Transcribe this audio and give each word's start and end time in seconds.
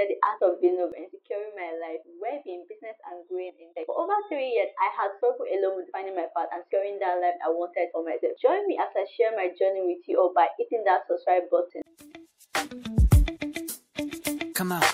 share 0.00 0.08
the 0.08 0.16
art 0.24 0.40
of 0.40 0.60
being 0.60 0.80
over 0.80 0.96
and 0.96 1.12
securing 1.12 1.52
my 1.52 1.76
life, 1.76 2.00
well-being, 2.16 2.64
business, 2.64 2.96
and 3.12 3.20
growing 3.28 3.52
in 3.60 3.68
tech. 3.76 3.84
For 3.84 4.00
over 4.00 4.16
three 4.32 4.56
years, 4.56 4.72
I 4.80 4.88
had 4.96 5.12
struggled 5.20 5.52
alone 5.52 5.76
with 5.76 5.92
finding 5.92 6.16
my 6.16 6.24
path 6.32 6.48
and 6.56 6.64
securing 6.64 6.96
that 7.04 7.20
life 7.20 7.36
I 7.44 7.52
wanted 7.52 7.92
for 7.92 8.00
myself. 8.00 8.32
Join 8.40 8.64
me 8.64 8.80
as 8.80 8.88
I 8.96 9.04
share 9.12 9.36
my 9.36 9.52
journey 9.52 9.84
with 9.84 10.00
you 10.08 10.16
all 10.16 10.32
by 10.32 10.48
hitting 10.56 10.88
that 10.88 11.04
subscribe 11.04 11.52
button. 11.52 11.84
Come 14.56 14.72
on. 14.72 14.88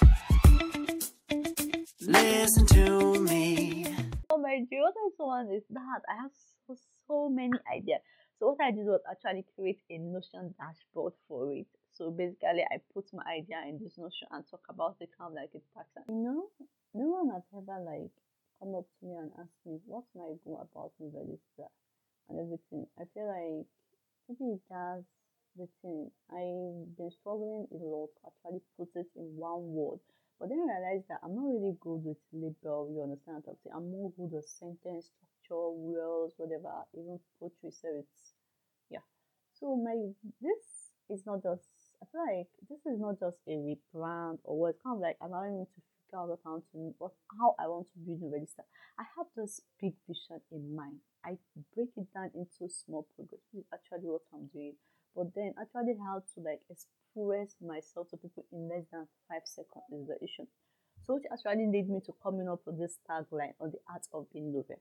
Listen 2.03 2.67
to 2.75 3.23
me. 3.23 3.87
Oh 4.31 4.39
my 4.39 4.59
god, 4.67 4.91
what 4.91 4.95
I 4.99 5.11
saw 5.15 5.47
is 5.55 5.63
that 5.71 6.03
I 6.11 6.27
have 6.27 6.35
so, 6.67 6.75
so 7.07 7.31
many 7.31 7.55
ideas. 7.71 8.03
So 8.39 8.49
what 8.49 8.61
I 8.61 8.71
did 8.71 8.87
was 8.87 9.01
actually 9.11 9.45
create 9.55 9.81
a 9.91 9.99
Notion 9.99 10.55
dashboard 10.59 11.15
for 11.29 11.53
it. 11.53 11.67
So 11.93 12.11
basically, 12.11 12.65
I 12.71 12.79
put 12.93 13.13
my 13.13 13.25
idea 13.25 13.63
in 13.69 13.79
this 13.83 13.99
Notion 13.99 14.29
and 14.31 14.45
talk 14.49 14.63
about 14.69 14.97
it 15.01 15.11
kind 15.17 15.33
of 15.33 15.35
like 15.35 15.51
a 15.55 15.63
tax. 15.75 15.89
You 16.09 16.15
know, 16.15 16.51
no 16.95 17.07
one 17.09 17.31
has 17.31 17.43
ever 17.57 17.81
like 17.81 18.13
come 18.61 18.75
up 18.75 18.87
to 19.01 19.07
me 19.07 19.17
and 19.17 19.33
asked 19.41 19.65
me 19.65 19.81
what's 19.87 20.09
my 20.15 20.33
goal 20.45 20.61
about 20.71 20.93
register, 21.01 21.69
and 22.29 22.39
everything. 22.41 22.87
I 23.01 23.05
feel 23.15 23.29
like 23.29 23.67
maybe 24.29 24.61
that's 24.71 25.07
the 25.57 25.69
thing. 25.83 26.11
I've 26.31 26.97
been 26.97 27.11
struggling 27.21 27.67
a 27.73 27.77
lot 27.77 28.11
to 28.17 28.21
actually 28.29 28.63
put 28.79 28.91
it 28.97 29.09
in 29.17 29.37
one 29.37 29.73
word. 29.75 30.01
But 30.39 30.51
then 30.51 30.61
I 30.69 30.79
realized 30.79 31.09
that 31.09 31.21
I'm 31.25 31.35
not 31.35 31.49
really 31.49 31.77
good 31.81 32.05
with 32.05 32.21
label, 32.33 32.93
you 32.93 33.01
understand 33.03 33.41
what 33.41 33.57
I'm 33.57 33.61
saying? 33.65 33.77
I'm 33.77 33.89
more 33.91 34.13
good 34.13 34.33
with 34.37 34.45
sentence 34.45 35.09
structure, 35.17 35.73
words, 35.73 36.35
whatever, 36.37 36.85
even 36.93 37.19
poetry, 37.41 37.73
so 37.73 37.89
it's 37.97 38.37
yeah. 38.93 39.05
So 39.57 39.77
my 39.77 39.97
this 40.45 40.93
is 41.09 41.25
not 41.25 41.43
just 41.43 41.65
I 42.03 42.05
feel 42.13 42.21
like 42.21 42.53
this 42.69 42.85
is 42.85 43.01
not 43.01 43.17
just 43.19 43.41
a 43.49 43.57
rebrand 43.57 44.45
or 44.45 44.61
what 44.61 44.77
it's 44.77 44.83
kind 44.85 45.01
of 45.01 45.01
like 45.01 45.17
allowing 45.25 45.57
me 45.57 45.65
to 45.65 45.81
figure 45.81 46.21
out 46.21 46.39
how 46.45 46.61
to 46.61 46.77
what 47.01 47.17
how 47.41 47.57
I 47.57 47.67
want 47.73 47.89
to 47.95 47.99
build 48.05 48.21
a 48.21 48.29
register. 48.29 48.69
I 49.01 49.09
have 49.17 49.33
this 49.33 49.65
big 49.81 49.97
vision 50.05 50.45
in 50.53 50.77
mind. 50.77 51.01
I 51.25 51.41
break 51.73 51.97
it 51.97 52.13
down 52.13 52.31
into 52.37 52.69
small 52.69 53.09
progress. 53.17 53.41
This 53.53 53.65
is 53.65 53.69
actually 53.73 54.13
what 54.13 54.29
I'm 54.37 54.53
doing 54.53 54.77
but 55.17 55.33
then 55.35 55.57
actually 55.57 55.97
how 55.97 56.21
to 56.21 56.37
like 56.45 56.61
myself 57.61 58.09
to 58.11 58.17
people 58.17 58.45
in 58.53 58.69
less 58.69 58.85
than 58.93 59.07
five 59.29 59.43
seconds 59.45 59.85
is 59.93 60.07
the 60.07 60.17
issue. 60.23 60.47
So 61.03 61.15
which 61.15 61.25
actually 61.33 61.67
led 61.67 61.89
me 61.89 62.01
to 62.07 62.13
coming 62.23 62.49
up 62.49 62.61
with 62.67 62.79
this 62.79 62.99
tagline 63.09 63.55
on 63.61 63.71
the 63.71 63.79
art 63.89 64.07
of 64.13 64.27
being 64.33 64.53
loved. 64.53 64.81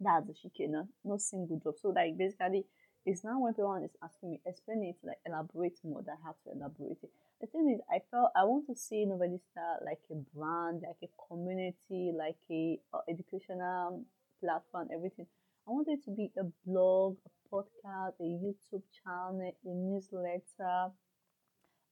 That's 0.00 0.26
the 0.26 0.34
shikena, 0.34 0.88
no 1.04 1.18
single 1.18 1.58
job. 1.58 1.74
So 1.80 1.88
like 1.88 2.16
basically 2.16 2.66
it's 3.06 3.22
now 3.22 3.38
when 3.38 3.52
people 3.52 3.74
is 3.84 3.96
asking 4.02 4.30
me, 4.30 4.40
explain 4.46 4.82
it, 4.84 4.96
like 5.06 5.18
elaborate 5.26 5.78
more 5.84 6.02
than 6.02 6.16
how 6.24 6.32
to 6.44 6.56
elaborate 6.56 6.98
it. 7.02 7.10
The 7.40 7.46
thing 7.48 7.68
is, 7.74 7.80
I 7.90 8.00
felt 8.10 8.30
I 8.34 8.44
want 8.44 8.66
to 8.68 8.74
see 8.74 9.04
Novelista 9.04 9.84
like 9.84 10.00
a 10.10 10.14
brand, 10.34 10.82
like 10.86 10.96
a 11.02 11.10
community, 11.28 12.12
like 12.16 12.40
a 12.50 12.80
uh, 12.94 13.00
educational 13.08 14.04
platform, 14.40 14.88
everything. 14.94 15.26
I 15.68 15.72
want 15.72 15.88
it 15.88 16.02
to 16.04 16.10
be 16.10 16.32
a 16.38 16.44
blog, 16.66 17.16
a 17.26 17.54
podcast, 17.54 18.14
a 18.20 18.24
YouTube 18.24 18.84
channel, 19.04 19.52
a 19.64 19.68
newsletter, 19.68 20.92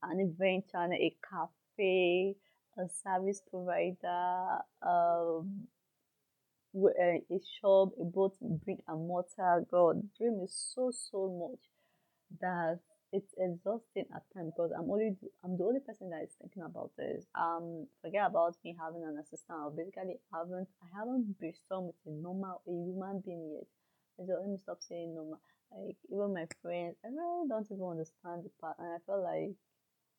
an 0.03 0.20
event 0.20 0.64
channel, 0.70 0.97
a 0.98 1.17
cafe, 1.28 2.36
a 2.78 2.89
service 3.03 3.42
provider, 3.50 4.58
um, 4.83 5.67
a 6.75 7.41
shop, 7.61 7.91
a 8.00 8.05
both 8.05 8.36
brick 8.41 8.78
and 8.89 9.06
mortar. 9.06 9.64
God, 9.70 10.03
dream 10.17 10.41
is 10.42 10.55
so 10.74 10.91
so 10.91 11.29
much 11.29 11.61
that 12.41 12.80
it's 13.12 13.35
exhausting 13.36 14.07
at 14.14 14.23
times 14.33 14.52
because 14.57 14.73
I'm 14.77 14.91
only 14.91 15.17
I'm 15.45 15.57
the 15.58 15.64
only 15.64 15.80
person 15.80 16.08
that 16.11 16.24
is 16.24 16.35
thinking 16.41 16.62
about 16.62 16.91
this. 16.96 17.27
Um, 17.35 17.86
forget 18.01 18.27
about 18.27 18.57
me 18.64 18.74
having 18.80 19.05
an 19.05 19.18
assistant. 19.20 19.58
I 19.61 19.68
basically 19.77 20.17
haven't 20.33 20.68
I 20.80 20.89
haven't 20.98 21.36
brainstormed 21.36 21.92
with 21.92 22.01
a 22.07 22.11
normal 22.11 22.62
a 22.67 22.73
human 22.73 23.20
being 23.24 23.52
yet. 23.52 23.68
Let 24.18 24.48
me 24.48 24.57
stop 24.62 24.79
saying 24.80 25.14
normal. 25.14 25.41
Like 25.70 25.96
even 26.08 26.33
my 26.33 26.46
friends, 26.62 26.96
I 27.05 27.08
really 27.08 27.48
don't 27.48 27.68
even 27.70 27.85
understand 27.85 28.45
the 28.45 28.51
part, 28.61 28.77
and 28.79 28.96
I 28.96 28.98
feel 29.05 29.23
like 29.23 29.57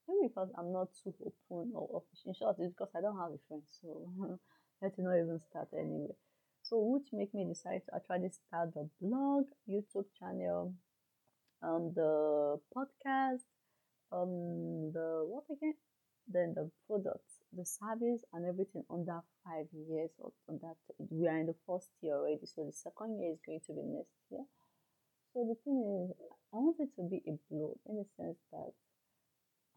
maybe 0.08 0.28
because 0.28 0.50
I'm 0.58 0.72
not 0.72 0.90
too 1.03 1.14
open 1.22 1.72
or 1.75 2.02
official. 2.02 2.30
In 2.30 2.34
short, 2.34 2.58
it's 2.59 2.74
because 2.74 2.91
I 2.96 3.02
don't 3.02 3.18
have 3.18 3.31
a 3.31 3.41
friend, 3.47 3.64
so 3.69 4.09
let's 4.81 4.97
not 4.97 5.16
even 5.16 5.40
start 5.50 5.69
anyway. 5.74 6.16
So 6.64 6.80
which 6.80 7.08
make 7.12 7.34
me 7.34 7.46
decide 7.46 7.81
to 7.88 7.96
actually 7.96 8.31
start 8.31 8.74
the 8.74 8.90
blog, 9.02 9.46
YouTube 9.68 10.08
channel, 10.18 10.74
um, 11.62 11.91
the 11.96 12.59
podcast, 12.75 13.44
um, 14.12 14.91
the 14.94 15.24
what 15.28 15.44
again? 15.52 15.75
Then 16.28 16.53
the 16.56 16.72
products, 16.88 17.44
the 17.52 17.66
service, 17.66 18.24
and 18.31 18.46
everything 18.46 18.84
under 18.90 19.20
five 19.44 19.68
years 19.74 20.12
or 20.18 20.31
under. 20.47 20.72
We 21.09 21.28
are 21.28 21.38
in 21.38 21.47
the 21.47 21.56
first 21.68 21.90
year 22.02 22.16
already, 22.16 22.46
so 22.46 22.64
the 22.64 22.72
second 22.72 23.20
year 23.20 23.34
is 23.34 23.40
going 23.46 23.59
to 23.68 23.74
be 23.74 23.84
next 23.84 24.16
year. 24.31 24.46
So 25.34 25.44
the 25.50 25.56
thing 25.66 25.84
is, 25.84 26.16
I 26.53 26.58
want 26.58 26.78
it 26.80 26.96
to 26.96 27.03
be 27.09 27.20
a 27.28 27.35
blog 27.52 27.75
in 27.90 27.97
the 27.97 28.06
sense 28.16 28.38
that 28.52 28.72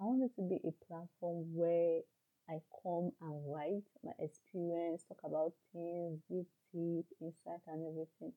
I 0.01 0.05
want 0.05 0.23
it 0.25 0.35
to 0.37 0.43
be 0.43 0.61
a 0.65 0.73
platform 0.87 1.53
where 1.55 2.01
I 2.49 2.61
come 2.83 3.13
and 3.21 3.35
write 3.53 3.85
my 4.05 4.13
experience, 4.19 5.05
talk 5.09 5.21
about 5.25 5.53
things, 5.73 6.21
give 6.29 6.47
tips, 6.73 7.13
insight, 7.21 7.61
and 7.67 7.85
everything. 7.85 8.33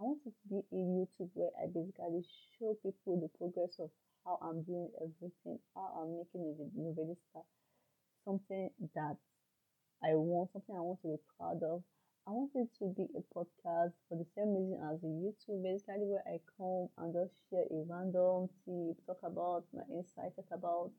I 0.00 0.04
want 0.04 0.20
it 0.26 0.32
to 0.32 0.46
be 0.48 0.62
a 0.72 0.76
YouTube 0.80 1.30
where 1.34 1.50
I 1.60 1.66
basically 1.66 2.24
show 2.58 2.74
people 2.82 3.20
the 3.20 3.28
progress 3.38 3.74
of 3.78 3.90
how 4.24 4.38
I'm 4.42 4.62
doing 4.62 4.90
everything, 4.98 5.58
how 5.74 5.86
I'm 5.98 6.16
making 6.18 6.56
a 6.58 6.78
novelista, 6.78 7.42
something 8.24 8.70
that 8.94 9.16
I 10.02 10.14
want, 10.14 10.52
something 10.52 10.76
I 10.76 10.80
want 10.80 11.00
to 11.02 11.08
be 11.08 11.22
proud 11.38 11.62
of, 11.62 11.82
I 12.30 12.32
want 12.32 12.52
it 12.54 12.68
to 12.78 12.94
be 12.94 13.08
a 13.18 13.22
podcast 13.34 13.90
for 14.08 14.14
the 14.16 14.24
same 14.36 14.54
reason 14.54 14.78
as 14.86 15.00
the 15.00 15.08
YouTube, 15.08 15.64
basically 15.64 16.06
where 16.06 16.22
I 16.24 16.38
come 16.56 16.86
and 16.98 17.12
just 17.12 17.34
share 17.50 17.66
a 17.66 17.82
random 17.90 18.48
tip, 18.64 19.04
talk 19.04 19.18
about 19.24 19.64
my 19.74 19.82
insight, 19.90 20.36
talk 20.36 20.46
about 20.52 20.92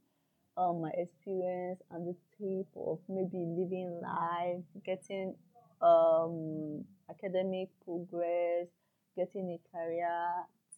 um, 0.58 0.82
my 0.82 0.92
experience 0.98 1.80
and 1.90 2.06
the 2.06 2.16
tip 2.38 2.68
of 2.76 3.00
maybe 3.08 3.40
living 3.40 4.02
life, 4.04 4.66
getting 4.86 5.36
um, 5.82 6.84
academic 7.10 7.70
progress, 7.86 8.68
getting 9.16 9.56
a 9.56 9.60
career, 9.72 10.20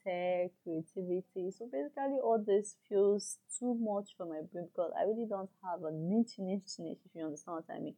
tech, 0.05 0.51
creativity. 0.63 1.49
So 1.49 1.65
basically, 1.65 2.21
all 2.21 2.37
this 2.45 2.75
feels 2.87 3.39
too 3.59 3.73
much 3.81 4.13
for 4.17 4.27
my 4.27 4.41
brain 4.53 4.67
because 4.69 4.91
I 4.99 5.03
really 5.05 5.25
don't 5.27 5.49
have 5.65 5.83
a 5.83 5.91
niche, 5.91 6.37
niche, 6.37 6.77
niche. 6.77 7.01
If 7.05 7.11
you 7.15 7.25
understand 7.25 7.63
what 7.65 7.75
I 7.75 7.79
mean, 7.79 7.95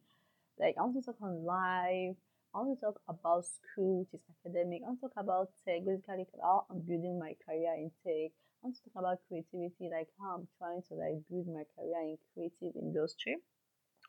like 0.58 0.76
I 0.78 0.82
want 0.82 0.96
to 0.96 1.02
talk 1.02 1.20
on 1.22 1.44
life, 1.44 2.16
I 2.56 2.60
want 2.60 2.80
to 2.80 2.86
talk 2.86 3.00
about 3.06 3.44
school, 3.44 4.00
which 4.00 4.14
is 4.14 4.24
academic. 4.40 4.80
I 4.80 4.88
want 4.88 5.00
to 5.00 5.08
talk 5.08 5.20
about 5.20 5.50
tech, 5.62 5.84
basically 5.84 6.24
how 6.40 6.64
I'm 6.70 6.80
building 6.80 7.18
my 7.20 7.36
career 7.44 7.74
in 7.76 7.92
tech. 8.00 8.32
I 8.32 8.72
want 8.72 8.76
to 8.76 8.82
talk 8.88 8.96
about 8.96 9.18
creativity, 9.28 9.92
like 9.92 10.08
how 10.18 10.40
I'm 10.40 10.48
trying 10.56 10.80
to 10.88 10.94
like 10.96 11.20
build 11.28 11.52
my 11.52 11.68
career 11.76 12.00
in 12.00 12.16
creative 12.32 12.72
industry 12.80 13.36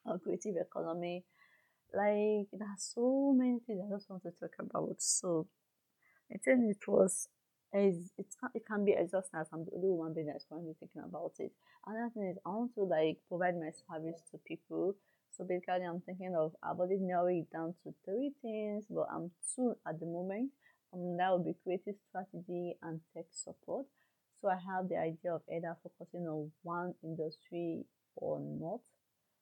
or 0.05 0.17
creative 0.19 0.55
economy. 0.55 1.25
Like 1.91 2.47
there's 2.55 2.87
so 2.95 3.35
many 3.35 3.59
things 3.67 3.83
I 3.83 3.91
just 3.93 4.09
want 4.09 4.23
to 4.23 4.31
talk 4.31 4.55
about. 4.59 4.95
So 4.99 5.47
I 6.31 6.37
think 6.39 6.71
it 6.71 6.87
was 6.87 7.27
is 7.73 8.13
it 8.17 8.27
can, 8.39 8.49
it 8.55 8.63
can 8.65 8.85
be 8.85 8.95
exhausting 8.95 9.41
as 9.41 9.47
I'm 9.51 9.65
the 9.65 9.75
only 9.75 9.91
one 9.91 10.13
being 10.13 10.27
that's 10.27 10.45
currently 10.47 10.75
thinking 10.79 11.03
about 11.03 11.33
it. 11.39 11.51
Another 11.85 12.11
thing 12.13 12.31
is 12.31 12.37
I 12.45 12.49
want 12.49 12.73
to 12.75 12.83
like 12.83 13.19
provide 13.27 13.59
my 13.59 13.75
service 13.75 14.23
to 14.31 14.37
people 14.47 14.95
so 15.37 15.45
basically, 15.45 15.85
I'm 15.85 16.01
thinking 16.01 16.35
of 16.35 16.53
I've 16.63 16.79
already 16.79 16.97
narrowed 16.99 17.45
it 17.45 17.51
down 17.53 17.75
to 17.83 17.93
three 18.03 18.33
things, 18.41 18.85
but 18.89 19.07
I'm 19.13 19.29
two 19.55 19.75
at 19.87 19.99
the 19.99 20.07
moment. 20.07 20.49
Um, 20.93 21.17
that 21.17 21.31
would 21.31 21.45
be 21.45 21.53
creative 21.63 21.95
strategy 22.09 22.75
and 22.81 22.99
tech 23.13 23.25
support. 23.31 23.85
So 24.41 24.49
I 24.49 24.55
have 24.55 24.89
the 24.89 24.97
idea 24.97 25.33
of 25.33 25.41
either 25.53 25.77
focusing 25.83 26.27
on 26.27 26.51
one 26.63 26.93
industry 27.03 27.85
or 28.15 28.39
not. 28.39 28.79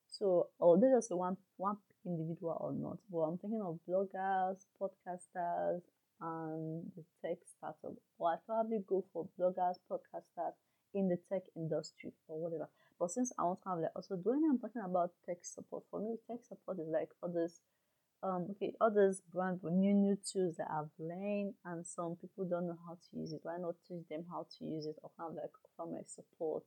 So, 0.07 0.47
or 0.59 0.77
this 0.77 1.05
is 1.05 1.11
one 1.11 1.37
one 1.57 1.77
individual 2.05 2.57
or 2.59 2.73
not. 2.73 2.97
But 3.09 3.19
I'm 3.19 3.37
thinking 3.37 3.61
of 3.63 3.79
bloggers, 3.87 4.65
podcasters, 4.79 5.81
and 6.19 6.91
the 6.95 7.03
tech 7.21 7.37
startup. 7.57 7.95
Or 8.17 8.33
I 8.33 8.35
probably 8.45 8.79
go 8.87 9.05
for 9.13 9.27
bloggers, 9.39 9.75
podcasters 9.89 10.55
in 10.93 11.09
the 11.09 11.17
tech 11.31 11.43
industry 11.55 12.11
or 12.27 12.39
whatever. 12.39 12.69
But 12.99 13.11
since 13.11 13.33
I 13.37 13.43
want 13.43 13.61
to 13.63 13.69
have 13.69 13.79
like 13.79 13.95
also 13.95 14.15
doing 14.15 14.47
I'm 14.49 14.59
talking 14.59 14.81
about 14.83 15.11
tech 15.25 15.39
support. 15.43 15.83
For 15.91 15.99
me, 15.99 16.15
tech 16.27 16.39
support 16.47 16.79
is 16.79 16.87
like 16.87 17.09
others 17.21 17.59
um 18.23 18.47
okay, 18.51 18.73
others 18.79 19.21
brand 19.33 19.59
new 19.63 19.93
new 19.93 20.17
tools 20.31 20.55
that 20.57 20.67
I've 20.71 20.91
learned 20.97 21.53
and 21.65 21.85
some 21.85 22.15
people 22.15 22.45
don't 22.45 22.67
know 22.67 22.79
how 22.87 22.95
to 22.95 23.17
use 23.17 23.33
it. 23.33 23.41
Why 23.43 23.57
not 23.59 23.75
teach 23.87 24.07
them 24.09 24.25
how 24.29 24.47
to 24.57 24.65
use 24.65 24.85
it 24.85 24.95
or 25.03 25.11
of 25.19 25.35
like 25.35 25.51
offer 25.77 25.91
my 25.91 26.01
support 26.07 26.63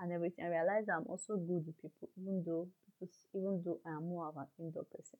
and 0.00 0.12
everything. 0.12 0.44
I 0.44 0.48
realize 0.48 0.84
I'm 0.88 1.06
also 1.06 1.36
good 1.36 1.64
with 1.66 1.80
people 1.80 2.08
even 2.20 2.42
though 2.44 2.68
people 3.00 3.08
even 3.34 3.62
though 3.64 3.80
I 3.86 3.96
am 3.96 4.08
more 4.08 4.28
of 4.28 4.36
an 4.36 4.46
indoor 4.58 4.84
person. 4.84 5.18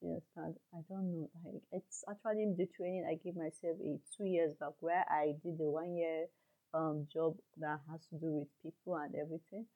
You 0.00 0.20
understand? 0.20 0.56
I 0.74 0.82
don't 0.88 1.12
know. 1.12 1.30
Like 1.44 1.62
it's 1.72 2.04
actually 2.10 2.52
the 2.56 2.66
training 2.76 3.06
I 3.08 3.14
gave 3.22 3.36
myself 3.36 3.78
a 3.80 3.96
two 4.16 4.24
years 4.26 4.54
back 4.58 4.74
where 4.80 5.04
I 5.08 5.32
did 5.42 5.58
the 5.58 5.64
one 5.70 5.96
year 5.96 6.26
um, 6.74 7.08
job 7.12 7.36
that 7.58 7.80
has 7.90 8.02
to 8.10 8.16
do 8.18 8.28
with 8.40 8.48
people 8.62 8.96
and 8.96 9.14
everything. 9.16 9.66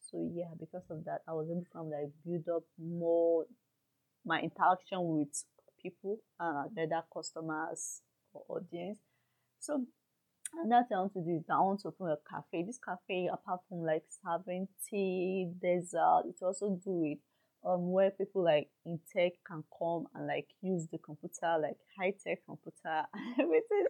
So 0.00 0.28
yeah, 0.34 0.50
because 0.58 0.84
of 0.90 1.04
that, 1.06 1.20
I 1.28 1.32
was 1.32 1.48
able 1.50 1.66
to 1.72 1.82
like 1.82 2.10
build 2.26 2.48
up 2.56 2.64
more 2.78 3.46
my 4.24 4.40
interaction 4.40 4.98
with 5.18 5.44
people 5.82 6.18
and 6.38 6.78
other 6.78 7.02
customers 7.12 8.02
or 8.32 8.44
audience. 8.48 8.98
So 9.60 9.86
another 10.62 10.86
thing 10.88 10.96
I 10.96 11.00
want 11.00 11.12
to 11.14 11.22
do 11.22 11.36
is 11.36 11.44
I 11.50 11.60
want 11.60 11.80
to 11.80 11.88
open 11.88 12.08
a 12.08 12.16
cafe. 12.30 12.64
This 12.64 12.78
cafe, 12.84 13.28
apart 13.32 13.60
from 13.68 13.82
like 13.82 14.04
serving 14.24 14.68
tea, 14.88 15.50
dessert, 15.62 16.24
it 16.28 16.36
also 16.42 16.80
do 16.84 17.04
it 17.04 17.18
um 17.62 17.92
where 17.92 18.10
people 18.10 18.42
like 18.42 18.68
in 18.86 18.98
tech 19.12 19.32
can 19.46 19.62
come 19.78 20.06
and 20.14 20.26
like 20.26 20.48
use 20.62 20.86
the 20.92 20.98
computer, 20.98 21.58
like 21.60 21.76
high 21.98 22.14
tech 22.24 22.38
computer 22.46 23.04
and 23.14 23.40
everything. 23.40 23.86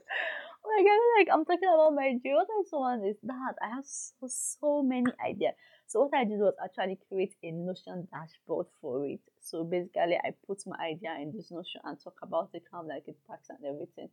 Like 1.18 1.28
I'm 1.32 1.44
talking 1.44 1.68
about 1.68 1.94
my 1.94 2.14
dream. 2.20 2.36
What 2.36 2.48
I 2.48 2.62
saw 2.68 2.94
is 3.04 3.16
that 3.22 3.54
I 3.62 3.68
have 3.76 3.84
so 3.86 4.26
so 4.28 4.82
many 4.82 5.10
ideas. 5.24 5.54
So 5.86 6.02
what 6.02 6.14
I 6.14 6.24
did 6.24 6.38
was 6.38 6.54
actually 6.62 6.98
create 7.08 7.34
a 7.42 7.50
Notion 7.50 8.06
dashboard 8.12 8.66
for 8.80 9.06
it. 9.06 9.20
So 9.40 9.64
basically 9.64 10.16
I 10.22 10.30
put 10.46 10.62
my 10.66 10.76
idea 10.78 11.16
in 11.20 11.32
this 11.34 11.50
Notion 11.50 11.80
and 11.84 11.98
talk 12.02 12.14
about 12.22 12.50
it 12.54 12.62
kind 12.70 12.84
of 12.84 12.88
like 12.88 13.04
it 13.08 13.16
tax 13.26 13.48
and 13.50 13.58
everything. 13.66 14.08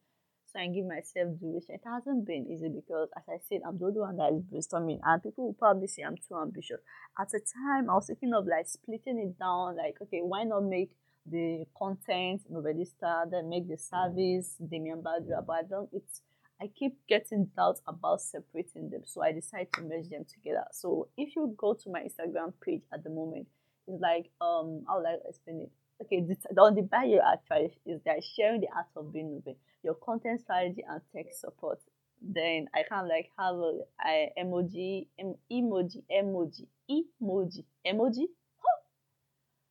So 0.48 0.60
I 0.60 0.68
give 0.68 0.86
myself 0.86 1.38
duration. 1.40 1.76
It 1.76 1.86
hasn't 1.86 2.26
been 2.26 2.48
easy 2.50 2.70
because 2.70 3.10
as 3.16 3.24
I 3.30 3.38
said, 3.48 3.62
I'm 3.68 3.78
the 3.78 3.86
only 3.86 4.00
one 4.00 4.18
that 4.18 4.34
is 4.34 4.44
brainstorming 4.44 5.00
and 5.04 5.22
people 5.22 5.46
will 5.46 5.54
probably 5.54 5.88
say 5.88 6.04
I'm 6.04 6.16
too 6.18 6.40
ambitious. 6.42 6.80
At 7.20 7.30
the 7.30 7.40
time 7.40 7.90
I 7.90 7.94
was 7.94 8.08
thinking 8.08 8.34
of 8.34 8.48
like 8.48 8.68
splitting 8.68 9.20
it 9.20 9.38
down, 9.38 9.78
like 9.78 9.96
okay, 10.02 10.22
why 10.24 10.44
not 10.44 10.64
make 10.64 10.92
the 11.30 11.66
content 11.78 12.42
Novelista, 12.50 13.30
then 13.30 13.50
make 13.50 13.68
the 13.68 13.78
service 13.78 14.56
Damian 14.58 15.04
Badra, 15.04 15.46
but 15.46 15.54
I 15.54 15.64
don't 15.64 15.90
it's 15.92 16.22
I 16.62 16.68
keep 16.68 16.98
getting 17.08 17.46
doubts 17.56 17.82
about 17.88 18.22
separating 18.22 18.90
them, 18.90 19.02
so 19.06 19.22
I 19.22 19.32
decided 19.32 19.72
to 19.74 19.82
merge 19.82 20.10
them 20.10 20.26
together. 20.26 20.66
So 20.72 21.08
if 21.18 21.36
you 21.36 21.54
go 21.58 21.74
to 21.74 21.90
my 21.90 22.02
Instagram 22.02 22.54
page 22.62 22.82
at 22.92 23.04
the 23.04 23.10
moment, 23.10 23.48
it's 23.88 24.02
like 24.02 24.32
um 24.42 24.84
how 24.88 24.98
would 24.98 25.08
I 25.08 25.18
explain 25.28 25.62
it? 25.62 25.72
Okay, 26.02 26.22
the, 26.22 26.62
on 26.62 26.76
the 26.76 26.84
bio 26.84 27.20
actually 27.34 27.78
is 27.86 28.02
that 28.06 28.24
sharing 28.24 28.62
the 28.62 28.68
art 28.76 28.88
of 28.96 29.14
being 29.14 29.36
novel, 29.36 29.58
your 29.84 29.96
content 29.96 30.42
strategy 30.42 30.84
and 30.88 31.02
tech 31.16 31.28
support. 31.34 31.80
Then 32.22 32.68
I 32.74 32.84
can 32.90 33.08
like 33.08 33.30
have 33.38 33.56
a, 33.56 33.80
a 34.06 34.32
emoji, 34.40 35.08
em, 35.20 35.36
emoji, 35.52 36.04
emoji, 36.12 36.66
emoji, 36.90 37.64
emoji. 37.86 38.26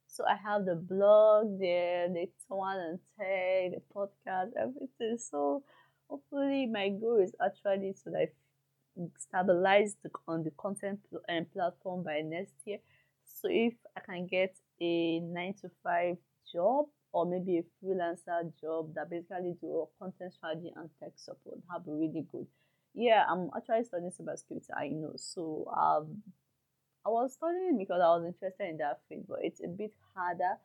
So 0.08 0.24
I 0.24 0.36
have 0.36 0.64
the 0.64 0.76
blog 0.76 1.58
there, 1.58 2.08
the 2.08 2.28
one 2.48 2.78
and 2.78 2.98
tech, 3.18 3.72
the 3.72 3.82
podcast, 3.94 4.52
everything. 4.58 5.18
So 5.18 5.62
hopefully 6.08 6.66
my 6.66 6.88
goal 6.90 7.20
is 7.22 7.34
actually 7.44 7.94
to 8.04 8.10
like 8.10 8.34
stabilize 9.18 9.96
the, 10.02 10.10
on 10.26 10.42
the 10.42 10.50
content 10.58 11.00
and 11.28 11.44
um, 11.44 11.46
platform 11.52 12.02
by 12.02 12.20
next 12.24 12.54
year. 12.64 12.78
So 13.24 13.48
if 13.50 13.74
i 13.96 14.00
can 14.00 14.26
get 14.26 14.54
a 14.80 15.20
nine 15.20 15.54
to 15.60 15.70
five 15.82 16.16
job 16.52 16.86
or 17.12 17.26
maybe 17.26 17.58
a 17.58 17.84
freelancer 17.84 18.50
job 18.60 18.94
that 18.94 19.10
basically 19.10 19.54
do 19.60 19.86
content 19.98 20.32
strategy 20.32 20.70
and 20.76 20.88
tech 21.00 21.12
support 21.16 21.58
that'd 21.68 21.84
be 21.84 21.92
really 21.92 22.26
good. 22.30 22.46
Yeah 22.94 23.24
i'm 23.28 23.50
actually 23.56 23.84
studying 23.84 24.10
cybersecurity 24.10 24.70
i 24.76 24.88
know. 24.88 25.12
So 25.16 25.70
um 25.76 26.22
i 27.04 27.08
was 27.10 27.34
studying 27.34 27.76
because 27.78 28.00
i 28.02 28.08
was 28.16 28.24
interested 28.26 28.68
in 28.70 28.78
that 28.78 29.00
field 29.08 29.24
but 29.28 29.40
it's 29.42 29.60
a 29.62 29.68
bit 29.68 29.92
harder 30.14 30.56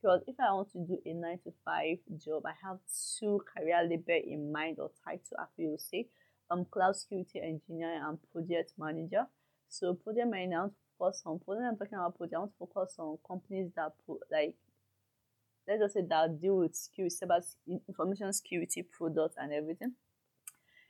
because 0.00 0.22
if 0.26 0.36
I 0.40 0.52
want 0.52 0.72
to 0.72 0.78
do 0.78 0.98
a 1.04 1.12
nine 1.12 1.38
to 1.44 1.52
five 1.64 1.98
job, 2.18 2.44
I 2.46 2.52
have 2.64 2.78
two 3.18 3.40
career 3.56 3.82
label 3.82 4.20
in 4.24 4.50
mind 4.50 4.78
or 4.78 4.90
title, 5.04 5.36
I 5.38 5.44
feel 5.56 5.76
say, 5.78 6.06
um, 6.50 6.66
cloud 6.70 6.96
security 6.96 7.40
engineer 7.42 8.00
and 8.06 8.18
project 8.32 8.72
manager. 8.78 9.26
So 9.68 9.94
project 9.94 10.28
manager, 10.28 10.56
I 10.56 10.60
want 10.60 10.72
to 10.72 10.78
focus 10.98 11.22
on 11.26 11.38
project. 11.40 11.66
I'm 11.68 11.76
talking 11.76 11.98
about 11.98 12.16
project. 12.16 12.34
I 12.34 12.38
want 12.38 12.52
to 12.52 12.58
focus 12.58 12.94
on 12.98 13.18
companies 13.26 13.70
that 13.76 13.92
put 14.06 14.20
like 14.32 14.54
let's 15.68 15.80
just 15.80 15.94
say 15.94 16.02
that 16.08 16.40
deal 16.40 16.56
with 16.56 16.74
security, 16.74 17.14
cyber 17.14 17.42
information 17.88 18.32
security 18.32 18.82
products 18.82 19.36
and 19.38 19.52
everything. 19.52 19.92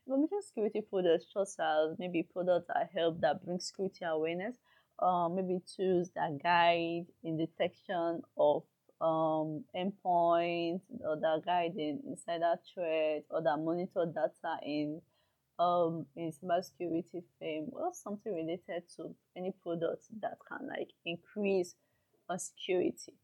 Information 0.07 0.43
security 0.43 0.81
products, 0.89 1.27
just 1.35 1.59
as 1.61 1.99
maybe 1.99 2.27
products 2.33 2.67
that 2.69 2.89
help 2.95 3.21
that 3.21 3.45
bring 3.45 3.61
security 3.61 4.05
awareness, 4.05 4.57
uh, 5.01 5.29
maybe 5.29 5.59
tools 5.77 6.11
that 6.15 6.43
guide 6.43 7.07
in 7.23 7.37
detection 7.37 8.23
of 8.39 8.63
um, 9.01 9.65
endpoint 9.75 10.81
or 11.05 11.17
that 11.17 11.43
guiding 11.45 12.01
insider 12.07 12.57
threat 12.73 13.25
or 13.31 13.43
that 13.43 13.57
monitor 13.59 14.07
data 14.07 14.57
in 14.65 15.01
um 15.59 16.07
in 16.17 16.33
cybersecurity 16.33 17.23
firm 17.39 17.69
or 17.73 17.91
something 17.93 18.35
related 18.35 18.83
to 18.97 19.15
any 19.37 19.53
product 19.63 20.05
that 20.21 20.39
can 20.49 20.67
like 20.67 20.89
increase 21.05 21.75
our 22.29 22.39
security. 22.39 23.15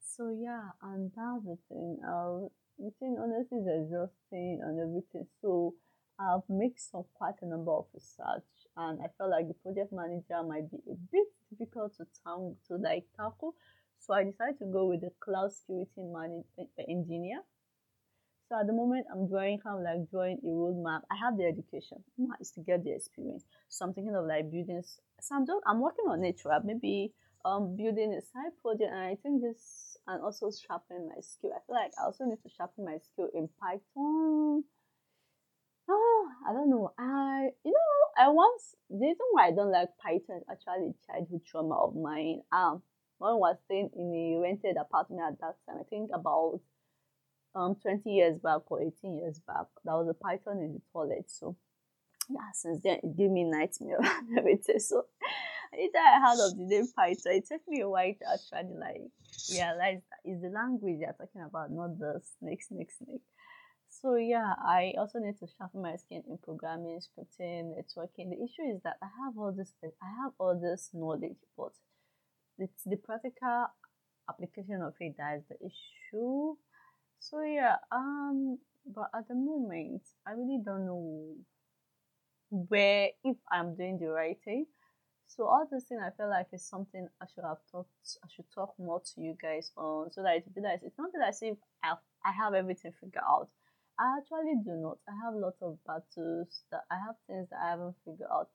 So 0.00 0.36
yeah, 0.38 0.70
and 0.82 1.10
that's 1.16 1.44
the 1.44 1.56
thing. 1.68 1.98
Uh, 2.06 2.48
the 2.78 2.90
thing 3.00 3.16
honestly 3.18 3.58
is 3.58 3.66
exhausting 3.66 4.60
and 4.62 4.78
everything. 4.80 5.26
So 5.40 5.74
I've 6.18 6.48
made 6.48 6.78
some 6.78 7.04
quite 7.14 7.40
a 7.40 7.46
number 7.46 7.72
of 7.72 7.86
research 7.94 8.44
and 8.76 9.00
I 9.00 9.06
felt 9.16 9.30
like 9.30 9.48
the 9.48 9.54
project 9.54 9.92
manager 9.92 10.42
might 10.42 10.70
be 10.70 10.78
a 10.90 10.94
bit 11.10 11.28
difficult 11.50 11.96
to 11.96 12.06
tam- 12.24 12.56
to 12.68 12.76
like 12.76 13.04
tackle 13.16 13.54
so 14.02 14.14
I 14.14 14.24
decided 14.24 14.58
to 14.58 14.66
go 14.66 14.86
with 14.86 15.00
the 15.00 15.10
cloud 15.22 15.52
security 15.52 16.02
manage, 16.02 16.44
engineer. 16.90 17.40
So 18.48 18.58
at 18.58 18.66
the 18.66 18.72
moment, 18.72 19.06
I'm 19.10 19.28
drawing 19.28 19.60
kind 19.60 19.78
of 19.78 19.84
like 19.84 20.10
drawing 20.10 20.38
a 20.42 20.50
roadmap. 20.50 21.02
I 21.10 21.16
have 21.16 21.38
the 21.38 21.44
education, 21.46 22.02
is 22.40 22.50
to 22.52 22.60
get 22.60 22.82
the 22.82 22.92
experience. 22.92 23.44
So 23.68 23.86
I'm 23.86 23.94
thinking 23.94 24.14
of 24.14 24.26
like 24.26 24.50
building. 24.50 24.82
So 25.20 25.36
I'm, 25.36 25.46
I'm 25.66 25.80
working 25.80 26.06
on 26.08 26.24
it? 26.24 26.42
Maybe 26.64 27.12
um 27.44 27.76
building 27.76 28.12
a 28.12 28.20
side 28.20 28.52
project, 28.60 28.90
and 28.90 29.00
I 29.00 29.16
think 29.22 29.40
this 29.40 29.96
and 30.06 30.20
also 30.20 30.50
sharpening 30.50 31.08
my 31.08 31.20
skill. 31.22 31.52
I 31.54 31.62
feel 31.64 31.76
like 31.76 31.92
I 31.96 32.04
also 32.04 32.24
need 32.24 32.42
to 32.42 32.50
sharpen 32.50 32.84
my 32.84 32.98
skill 32.98 33.28
in 33.32 33.48
Python. 33.60 34.64
Oh, 35.88 36.28
I 36.48 36.52
don't 36.52 36.70
know. 36.70 36.90
I 36.98 37.50
you 37.64 37.72
know 37.72 38.24
I 38.24 38.28
once 38.28 38.74
the 38.90 38.98
reason 38.98 39.26
why 39.30 39.46
I 39.46 39.52
don't 39.52 39.70
like 39.70 39.88
Python 40.02 40.42
is 40.42 40.44
actually 40.50 40.92
childhood 41.06 41.40
trauma 41.46 41.76
of 41.76 41.94
mine. 41.94 42.42
Um, 42.52 42.82
one 43.22 43.38
was 43.38 43.56
staying 43.64 43.90
in 43.96 44.12
a 44.12 44.40
rented 44.40 44.76
apartment 44.76 45.22
at 45.22 45.40
that 45.40 45.56
time. 45.66 45.80
I 45.80 45.84
think 45.84 46.10
about 46.12 46.60
um 47.54 47.76
20 47.76 48.10
years 48.10 48.38
back 48.38 48.62
or 48.70 48.82
18 48.82 49.18
years 49.18 49.38
back. 49.46 49.66
There 49.84 49.94
was 49.94 50.08
a 50.08 50.14
python 50.14 50.58
in 50.58 50.74
the 50.74 50.82
toilet. 50.92 51.30
So 51.30 51.56
yeah, 52.28 52.50
since 52.54 52.80
then 52.82 52.98
it 53.02 53.16
gave 53.16 53.30
me 53.30 53.44
nightmare 53.44 53.98
and 54.02 54.38
everything. 54.38 54.78
So 54.78 55.06
anytime 55.72 56.02
I 56.02 56.20
heard 56.20 56.46
of 56.46 56.56
the 56.56 56.64
name 56.64 56.86
Python, 56.94 57.32
it 57.32 57.46
took 57.46 57.62
me 57.68 57.80
a 57.80 57.88
while 57.88 58.12
to 58.12 58.24
actually 58.32 58.76
like 58.78 59.02
realize 59.50 60.00
that 60.10 60.20
it's 60.24 60.42
the 60.42 60.48
language 60.48 61.00
they're 61.00 61.16
talking 61.18 61.42
about, 61.42 61.70
not 61.70 61.98
the 61.98 62.20
snake, 62.38 62.62
snake, 62.62 62.90
snake. 62.90 63.22
So 63.88 64.16
yeah, 64.16 64.54
I 64.58 64.94
also 64.98 65.18
need 65.18 65.38
to 65.38 65.46
sharpen 65.58 65.82
my 65.82 65.96
skin 65.96 66.22
in 66.28 66.38
programming, 66.38 66.98
scripting, 67.00 67.74
networking. 67.76 68.30
The 68.30 68.42
issue 68.42 68.74
is 68.74 68.82
that 68.84 68.96
I 69.02 69.08
have 69.24 69.36
all 69.38 69.52
this 69.52 69.72
I 70.02 70.08
have 70.22 70.32
all 70.38 70.58
this 70.58 70.90
knowledge, 70.92 71.36
but 71.56 71.72
it's 72.62 72.84
the 72.84 72.96
practical 72.96 73.66
application 74.28 74.82
of 74.82 74.94
it 75.00 75.16
that 75.18 75.38
is 75.38 75.44
the 75.48 75.56
issue. 75.66 76.54
So 77.18 77.42
yeah, 77.42 77.76
um, 77.90 78.58
but 78.86 79.10
at 79.14 79.28
the 79.28 79.34
moment, 79.34 80.02
I 80.26 80.32
really 80.32 80.60
don't 80.64 80.86
know 80.86 81.34
where 82.50 83.10
if 83.24 83.36
I'm 83.50 83.74
doing 83.76 83.98
the 83.98 84.08
right 84.08 84.36
thing. 84.44 84.66
So 85.26 85.44
all 85.44 85.66
this 85.70 85.84
thing 85.84 85.98
I 85.98 86.10
feel 86.10 86.28
like 86.28 86.48
is 86.52 86.64
something 86.64 87.08
I 87.20 87.26
should 87.32 87.44
have 87.44 87.64
talked 87.70 87.88
I 88.22 88.28
should 88.34 88.50
talk 88.54 88.74
more 88.78 89.00
to 89.00 89.20
you 89.20 89.34
guys 89.40 89.72
on 89.76 90.10
so 90.12 90.22
that 90.22 90.36
it 90.36 90.54
be 90.54 90.60
like 90.60 90.80
it's 90.82 90.98
not 90.98 91.10
that 91.14 91.26
I 91.26 91.30
say 91.30 91.54
I 91.82 92.32
have 92.32 92.54
everything 92.54 92.92
figured 93.00 93.24
out. 93.26 93.48
I 93.98 94.18
actually 94.18 94.56
do 94.64 94.72
not. 94.76 94.98
I 95.08 95.12
have 95.24 95.34
lots 95.34 95.62
of 95.62 95.78
battles 95.86 96.64
that 96.70 96.82
I 96.90 96.96
have 96.96 97.16
things 97.26 97.48
that 97.50 97.60
I 97.64 97.70
haven't 97.70 97.96
figured 98.04 98.28
out 98.30 98.48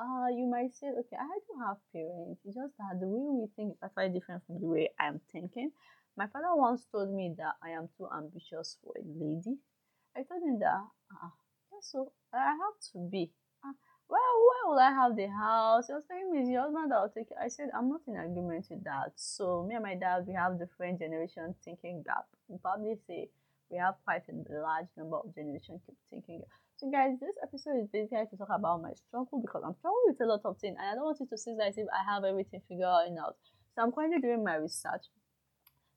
uh, 0.00 0.28
you 0.32 0.46
might 0.48 0.72
say, 0.74 0.88
okay, 0.88 1.16
I 1.20 1.38
do 1.44 1.52
have 1.60 1.76
parents. 1.92 2.40
It's 2.44 2.56
just 2.56 2.72
that 2.78 2.98
the 3.00 3.06
way 3.06 3.44
we 3.44 3.46
think 3.54 3.76
is 3.76 3.90
quite 3.92 4.14
different 4.14 4.42
from 4.46 4.60
the 4.60 4.66
way 4.66 4.88
I'm 4.98 5.20
thinking. 5.30 5.72
My 6.16 6.26
father 6.26 6.56
once 6.56 6.86
told 6.90 7.12
me 7.12 7.34
that 7.36 7.56
I 7.62 7.70
am 7.70 7.88
too 7.96 8.08
ambitious 8.08 8.78
for 8.82 8.94
a 8.96 9.04
lady. 9.04 9.60
I 10.16 10.22
told 10.24 10.42
him 10.42 10.58
that, 10.60 10.80
ah, 11.12 11.32
yeah, 11.70 11.82
so 11.82 12.12
I 12.32 12.56
have 12.56 12.76
to 12.92 12.98
be. 13.10 13.30
Uh, 13.62 13.76
well, 14.08 14.32
where 14.48 14.64
will 14.72 14.80
I 14.80 14.90
have 14.90 15.16
the 15.16 15.28
house? 15.28 15.86
He 15.86 15.92
was 15.92 16.02
telling 16.08 16.32
me, 16.32 16.50
your 16.50 16.62
husband 16.62 16.90
that 16.90 17.00
will 17.00 17.12
take 17.14 17.30
it. 17.30 17.36
I 17.40 17.48
said, 17.48 17.68
I'm 17.76 17.88
not 17.88 18.00
in 18.08 18.16
agreement 18.16 18.66
with 18.70 18.82
that. 18.84 19.12
So, 19.16 19.64
me 19.68 19.76
and 19.76 19.84
my 19.84 19.94
dad, 19.94 20.26
we 20.26 20.34
have 20.34 20.58
different 20.58 20.98
generation 20.98 21.54
thinking 21.64 22.02
gap. 22.04 22.26
We 22.48 22.58
probably 22.58 22.96
say 23.06 23.28
we 23.70 23.78
have 23.78 23.94
quite 24.04 24.24
a 24.28 24.34
large 24.50 24.88
number 24.96 25.16
of 25.16 25.34
generation 25.34 25.80
thinking 26.10 26.40
gap. 26.40 26.48
So 26.80 26.90
guys, 26.90 27.20
this 27.20 27.36
episode 27.42 27.76
is 27.76 27.88
basically 27.92 28.24
to 28.30 28.36
talk 28.38 28.48
about 28.56 28.80
my 28.80 28.94
struggle 28.94 29.42
because 29.44 29.60
I'm 29.62 29.76
struggling 29.76 30.16
with 30.16 30.20
a 30.22 30.24
lot 30.24 30.40
of 30.46 30.56
things 30.56 30.78
and 30.80 30.88
I 30.88 30.94
don't 30.94 31.04
want 31.04 31.20
you 31.20 31.26
to 31.28 31.36
see 31.36 31.54
as 31.60 31.76
if 31.76 31.86
I 31.92 32.10
have 32.10 32.24
everything 32.24 32.62
figured 32.70 32.88
out. 33.20 33.36
So 33.74 33.82
I'm 33.82 33.92
currently 33.92 34.18
doing 34.18 34.42
my 34.42 34.54
research. 34.54 35.04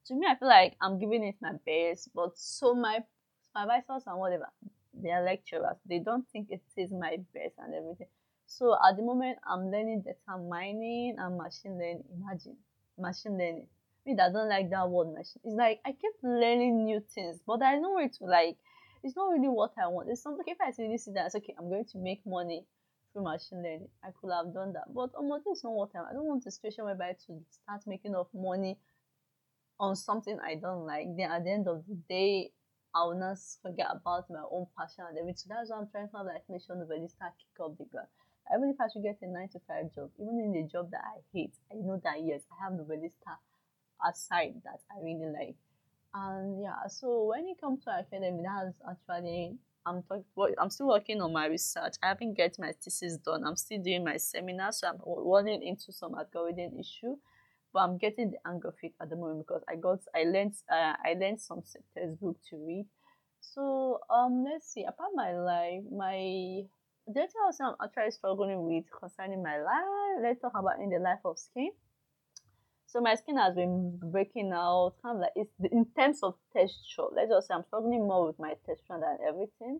To 0.07 0.13
me, 0.13 0.27
I 0.29 0.35
feel 0.35 0.49
like 0.49 0.75
I'm 0.81 0.99
giving 0.99 1.23
it 1.23 1.35
my 1.39 1.53
best, 1.65 2.09
but 2.13 2.37
so 2.37 2.75
my 2.75 2.99
supervisors 3.47 4.03
and 4.05 4.19
whatever, 4.19 4.51
they 4.93 5.09
are 5.11 5.23
lecturers, 5.23 5.77
they 5.87 5.99
don't 5.99 6.27
think 6.33 6.49
it 6.51 6.59
is 6.75 6.91
my 6.91 7.15
best 7.33 7.55
and 7.59 7.73
everything. 7.73 8.11
So 8.45 8.75
at 8.75 8.97
the 8.97 9.03
moment, 9.03 9.37
I'm 9.47 9.71
learning 9.71 10.03
data 10.03 10.37
mining 10.37 11.15
and 11.17 11.37
machine 11.37 11.79
learning. 11.79 12.03
Imagine 12.11 12.57
machine 12.99 13.37
learning. 13.37 13.67
Me 14.05 14.15
that 14.17 14.33
don't 14.33 14.49
like 14.49 14.69
that 14.71 14.89
word 14.89 15.13
machine. 15.13 15.39
It's 15.45 15.55
like 15.55 15.79
I 15.85 15.91
keep 15.93 16.11
learning 16.21 16.83
new 16.83 17.01
things, 17.15 17.39
but 17.47 17.63
I 17.63 17.79
know 17.79 17.99
it 17.99 18.15
to 18.19 18.25
like. 18.25 18.57
It's 19.03 19.15
not 19.15 19.31
really 19.31 19.49
what 19.49 19.73
I 19.77 19.87
want. 19.87 20.09
It's 20.09 20.23
something 20.23 20.45
if 20.47 20.57
I 20.61 20.71
really 20.81 20.97
see 20.97 21.11
that, 21.11 21.25
it's 21.27 21.35
okay. 21.35 21.55
I'm 21.57 21.69
going 21.69 21.85
to 21.85 21.97
make 21.97 22.21
money 22.25 22.65
through 23.11 23.23
machine 23.23 23.61
learning. 23.61 23.89
I 24.03 24.09
could 24.19 24.31
have 24.31 24.53
done 24.53 24.73
that, 24.73 24.93
but 24.93 25.11
um, 25.17 25.29
is 25.51 25.63
not 25.63 25.73
what 25.73 25.89
I. 25.93 25.99
Want. 25.99 26.09
I 26.11 26.13
don't 26.13 26.25
want 26.25 26.45
a 26.45 26.51
situation 26.51 26.85
whereby 26.85 27.09
I 27.09 27.13
to 27.27 27.41
start 27.51 27.81
making 27.85 28.15
of 28.15 28.27
money 28.33 28.77
on 29.79 29.95
something 29.95 30.39
I 30.39 30.55
don't 30.55 30.85
like. 30.85 31.07
Then 31.17 31.31
at 31.31 31.43
the 31.43 31.51
end 31.51 31.67
of 31.67 31.83
the 31.87 31.95
day, 32.07 32.51
I 32.95 33.03
will 33.03 33.19
not 33.19 33.37
forget 33.61 33.87
about 33.91 34.29
my 34.29 34.43
own 34.51 34.67
passion 34.77 35.05
and 35.09 35.17
everything. 35.17 35.49
That's 35.49 35.69
why 35.69 35.77
I'm 35.77 35.89
trying 35.89 36.09
to 36.09 36.17
have 36.17 36.25
like 36.25 36.43
make 36.47 36.61
sure 36.65 36.75
nobody 36.75 37.07
start 37.07 37.33
kick 37.37 37.59
up 37.59 37.77
the 37.77 37.85
ground. 37.85 38.07
Even 38.55 38.69
if 38.69 38.79
I 38.79 38.87
should 38.91 39.03
get 39.03 39.17
a 39.21 39.27
nine 39.27 39.49
to 39.49 39.59
five 39.67 39.93
job, 39.95 40.11
even 40.19 40.39
in 40.39 40.63
a 40.63 40.67
job 40.67 40.91
that 40.91 41.01
I 41.03 41.19
hate, 41.33 41.55
I 41.71 41.75
know 41.75 41.99
that 42.03 42.21
yes, 42.23 42.41
I 42.51 42.63
have 42.63 42.73
nobody 42.73 43.09
start 43.09 43.39
aside 43.99 44.61
that 44.63 44.79
I 44.91 45.01
really 45.03 45.31
like. 45.31 45.55
And 46.13 46.61
yeah, 46.61 46.87
so 46.87 47.25
when 47.25 47.47
it 47.47 47.59
comes 47.59 47.83
to 47.85 47.99
academy, 47.99 48.43
that's 48.43 48.77
actually 48.87 49.57
I'm 49.85 50.03
talking. 50.03 50.55
I'm 50.59 50.69
still 50.69 50.87
working 50.87 51.21
on 51.21 51.33
my 51.33 51.47
research. 51.47 51.95
I 52.01 52.09
haven't 52.09 52.35
get 52.35 52.57
my 52.59 52.71
thesis 52.71 53.17
done. 53.17 53.43
I'm 53.45 53.55
still 53.55 53.81
doing 53.81 54.03
my 54.03 54.17
seminar, 54.17 54.71
so 54.71 54.87
I'm 54.87 54.99
running 55.05 55.63
into 55.63 55.91
some 55.91 56.15
algorithm 56.15 56.79
issue 56.79 57.15
but 57.73 57.79
I'm 57.79 57.97
getting 57.97 58.31
the 58.31 58.37
hang 58.45 58.61
of 58.65 58.75
it 58.83 58.93
at 59.01 59.09
the 59.09 59.15
moment 59.15 59.47
because 59.47 59.63
I 59.67 59.75
got 59.75 59.99
I 60.15 60.23
learned 60.25 60.53
uh, 60.71 60.93
I 61.03 61.15
learned 61.19 61.41
some 61.41 61.63
textbook 61.95 62.37
to 62.49 62.57
read. 62.57 62.85
So 63.41 63.99
um 64.09 64.45
let's 64.45 64.71
see 64.71 64.85
apart 64.85 65.09
my 65.15 65.33
life 65.35 65.83
my 65.91 66.61
other 67.09 67.27
thing 67.27 67.65
I'm 67.65 67.75
actually 67.83 68.11
struggling 68.11 68.63
with 68.63 68.85
concerning 68.97 69.43
my 69.43 69.57
life. 69.59 70.21
Let's 70.21 70.39
talk 70.39 70.53
about 70.55 70.79
in 70.79 70.89
the 70.89 70.99
life 70.99 71.19
of 71.25 71.37
skin. 71.37 71.71
So 72.93 73.01
my 73.01 73.15
skin 73.15 73.37
has 73.37 73.55
been 73.55 73.97
breaking 74.03 74.51
out, 74.53 74.93
kind 75.01 75.17
of 75.17 75.21
like 75.21 75.31
it's 75.35 75.49
in 75.73 75.83
terms 75.97 76.21
of 76.21 76.35
texture. 76.55 77.09
Let's 77.11 77.31
just 77.31 77.47
say 77.47 77.55
I'm 77.55 77.63
struggling 77.63 78.05
more 78.05 78.27
with 78.27 78.37
my 78.37 78.53
texture 78.67 79.01
than 79.01 79.17
everything. 79.27 79.79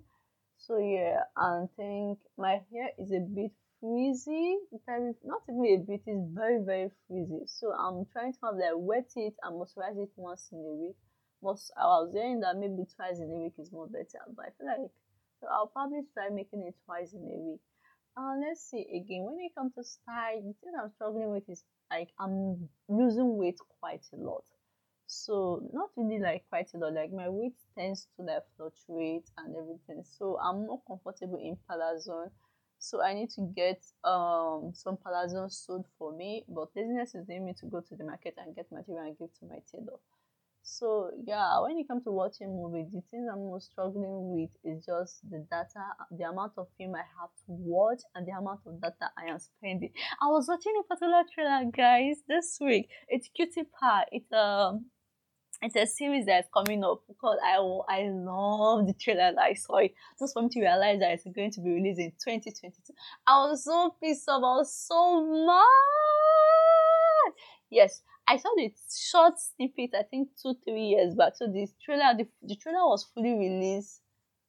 So 0.58 0.80
yeah, 0.80 1.22
I 1.38 1.66
think 1.78 2.18
my 2.40 2.62
hair 2.74 2.90
is 2.98 3.12
a 3.12 3.20
bit 3.20 3.52
frizzy. 3.80 4.58
Very, 4.88 5.14
not 5.24 5.42
even 5.48 5.62
a 5.62 5.78
bit, 5.86 6.02
it's 6.08 6.34
very, 6.34 6.58
very 6.66 6.90
frizzy. 7.06 7.46
So 7.46 7.72
I'm 7.74 8.08
trying 8.12 8.34
to 8.34 8.40
have 8.46 8.56
like 8.56 8.82
wet 8.82 9.12
it 9.16 9.36
and 9.44 9.62
moisturize 9.62 10.02
it 10.02 10.10
once 10.16 10.50
in 10.52 10.66
a 10.66 10.74
week. 10.74 10.98
Most 11.44 11.72
I 11.78 11.86
was 11.86 12.10
saying 12.16 12.40
that 12.40 12.58
maybe 12.58 12.82
twice 12.98 13.20
in 13.20 13.30
a 13.30 13.38
week 13.38 13.54
is 13.60 13.72
more 13.72 13.86
better, 13.86 14.26
but 14.36 14.46
I 14.46 14.50
feel 14.58 14.66
like 14.66 14.90
so 15.40 15.46
I'll 15.54 15.68
probably 15.68 16.02
try 16.16 16.30
making 16.30 16.66
it 16.66 16.74
twice 16.88 17.14
in 17.14 17.30
a 17.30 17.38
week. 17.38 17.62
Uh, 18.16 18.36
let's 18.40 18.70
see 18.70 18.86
again. 18.96 19.24
When 19.26 19.40
it 19.40 19.56
comes 19.56 19.74
to 19.76 19.84
style, 19.84 20.42
the 20.42 20.54
thing 20.62 20.74
I'm 20.80 20.92
struggling 20.92 21.32
with 21.32 21.50
is 21.50 21.64
like 21.92 22.10
I'm 22.20 22.70
losing 22.88 23.38
weight 23.38 23.60
quite 23.80 24.06
a 24.14 24.18
lot. 24.18 24.44
So 25.08 25.68
not 25.74 25.90
really 25.96 26.20
like 26.20 26.44
quite 26.50 26.70
a 26.74 26.78
lot. 26.78 26.94
Like 26.94 27.12
my 27.12 27.30
weight 27.30 27.56
tends 27.78 28.08
to 28.16 28.24
like 28.24 28.44
fluctuate 28.58 29.30
and 29.38 29.56
everything. 29.56 30.04
So 30.04 30.38
I'm 30.40 30.66
not 30.68 30.82
comfortable 30.88 31.38
in 31.38 31.58
palazzo 31.68 32.32
so 32.84 33.02
I 33.02 33.14
need 33.14 33.30
to 33.32 33.42
get 33.56 33.82
um 34.04 34.74
some 34.74 34.98
palazzo 34.98 35.48
sewed 35.48 35.86
for 35.98 36.12
me, 36.12 36.44
but 36.50 36.68
laziness 36.76 37.16
is 37.16 37.26
leading 37.30 37.46
me 37.46 37.54
to 37.62 37.66
go 37.68 37.80
to 37.80 37.96
the 37.96 38.04
market 38.04 38.36
and 38.38 38.54
get 38.54 38.70
material 38.74 39.06
and 39.06 39.18
give 39.18 39.34
to 39.40 39.46
my 39.46 39.60
tailor. 39.72 40.00
So 40.64 41.12
yeah, 41.28 41.60
when 41.60 41.78
it 41.78 41.88
comes 41.90 42.06
to 42.06 42.12
watching 42.12 42.48
movies, 42.48 42.88
the 42.94 43.02
things 43.12 43.28
I'm 43.32 43.52
most 43.52 43.72
struggling 43.72 44.32
with 44.34 44.50
is 44.64 44.86
just 44.86 45.20
the 45.30 45.46
data, 45.52 45.84
the 46.10 46.24
amount 46.24 46.54
of 46.58 46.68
film 46.78 46.96
I 46.96 47.04
have 47.20 47.30
to 47.46 47.52
watch, 47.52 48.00
and 48.16 48.26
the 48.26 48.32
amount 48.32 48.62
of 48.66 48.82
data 48.82 49.12
I 49.18 49.30
am 49.30 49.40
spending. 49.40 49.92
I 50.22 50.28
was 50.28 50.48
watching 50.48 50.72
a 50.80 50.84
particular 50.84 51.24
trailer, 51.34 51.70
guys, 51.70 52.24
this 52.30 52.58
week. 52.62 52.88
It's 53.10 53.30
Cutie 53.36 53.68
Pie. 53.78 54.06
It's 54.14 54.32
um 54.32 54.86
it's 55.62 55.76
a 55.76 55.86
series 55.86 56.26
that's 56.26 56.48
coming 56.54 56.84
up 56.84 57.02
because 57.10 57.38
I 57.44 57.58
I 57.90 58.10
love 58.10 58.88
the 58.88 58.94
trailer 58.94 59.34
that 59.34 59.42
I 59.42 59.54
saw 59.56 59.78
it. 59.78 59.94
Just 60.18 60.34
for 60.34 60.44
me 60.44 60.50
to 60.50 60.62
realize 60.62 61.00
that 61.02 61.12
it's 61.12 61.26
going 61.26 61.52
to 61.52 61.62
be 61.62 61.72
released 61.72 62.00
in 62.00 62.12
2022. 62.12 62.94
I 63.28 63.48
was 63.48 63.66
so 63.66 63.96
pissed 64.02 64.30
off. 64.30 64.38
I 64.44 64.58
was 64.60 64.74
so 64.74 65.46
mad. 65.46 65.64
Yes, 67.70 68.02
I 68.28 68.38
saw 68.38 68.50
the 68.56 68.72
short 68.90 69.34
snippet. 69.40 69.92
I 69.98 70.04
think 70.04 70.30
two 70.42 70.56
three 70.64 70.88
years 70.88 71.16
back. 71.16 71.34
So 71.36 71.48
this 71.48 71.74
trailer, 71.84 72.16
the, 72.18 72.28
the 72.42 72.56
trailer 72.56 72.88
was 72.88 73.06
fully 73.14 73.34
released 73.34 74.02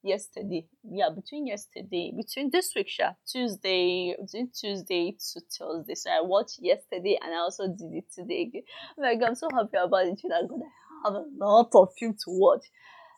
yesterday. 0.03 0.67
Yeah, 0.83 1.09
between 1.13 1.47
yesterday, 1.47 2.13
between 2.15 2.51
this 2.51 2.71
week, 2.75 2.87
sure, 2.89 3.15
Tuesday, 3.27 4.15
between 4.19 4.51
Tuesday 4.51 5.17
to 5.33 5.41
Thursday. 5.41 5.95
So 5.95 6.09
I 6.11 6.21
watched 6.21 6.59
yesterday 6.61 7.17
and 7.21 7.33
I 7.33 7.37
also 7.37 7.67
did 7.67 7.91
it 7.93 8.05
today. 8.13 8.63
Oh 8.97 9.01
my 9.01 9.15
god, 9.15 9.29
I'm 9.29 9.35
so 9.35 9.49
happy 9.53 9.77
about 9.77 10.05
the 10.05 10.15
trailer. 10.19 10.47
God, 10.47 10.61
I 10.61 11.09
have 11.09 11.15
a 11.15 11.25
lot 11.37 11.69
of 11.73 11.89
film 11.99 12.13
to 12.13 12.27
watch. 12.27 12.65